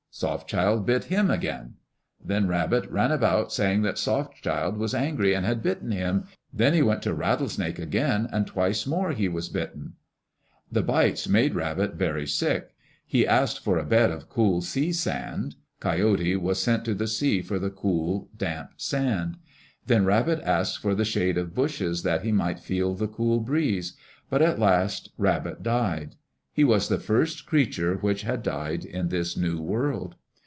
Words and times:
Soft 0.13 0.49
Child 0.49 0.85
bit 0.85 1.05
him 1.05 1.31
again. 1.31 1.75
Then 2.23 2.45
Rabbit 2.45 2.91
ran 2.91 3.13
about 3.13 3.53
saying 3.53 3.83
that 3.83 3.97
Soft 3.97 4.43
Child 4.43 4.75
was 4.75 4.93
angry 4.93 5.33
and 5.33 5.45
had 5.45 5.63
bitten 5.63 5.89
him. 5.93 6.25
Then 6.53 6.73
he 6.73 6.81
went 6.81 7.01
to 7.03 7.13
Rattlesnake 7.13 7.79
again, 7.79 8.27
and 8.29 8.45
twice 8.45 8.85
more 8.85 9.13
he 9.13 9.29
was 9.29 9.47
bitten. 9.47 9.93
The 10.69 10.81
bites 10.83 11.29
made 11.29 11.55
Rabbit 11.55 11.93
very 11.93 12.27
sick. 12.27 12.75
He 13.07 13.25
asked 13.25 13.63
for 13.63 13.77
a 13.77 13.85
bed 13.85 14.11
of 14.11 14.27
cool 14.27 14.59
sea 14.59 14.91
sand. 14.91 15.55
Coyote 15.79 16.35
was 16.35 16.61
sent 16.61 16.83
to 16.85 16.93
the 16.93 17.07
sea 17.07 17.41
for 17.41 17.57
the 17.57 17.71
cool, 17.71 18.27
damp 18.35 18.71
sand. 18.75 19.37
Then 19.87 20.03
Rabbit 20.03 20.41
asked 20.43 20.79
for 20.79 20.93
the 20.93 21.05
shade 21.05 21.37
of 21.37 21.55
bushes 21.55 22.03
that 22.03 22.21
he 22.23 22.33
might 22.33 22.59
feel 22.59 22.95
the 22.95 23.07
cool 23.07 23.39
breeze. 23.39 23.93
But 24.29 24.41
at 24.41 24.59
last 24.59 25.09
Rabbit 25.17 25.63
died. 25.63 26.15
He 26.53 26.65
was 26.65 26.89
the 26.89 26.99
first 26.99 27.45
creature 27.45 27.95
which 27.95 28.23
had 28.23 28.43
died 28.43 28.83
in 28.83 29.07
this 29.07 29.37
new 29.37 29.61
world. 29.61 30.15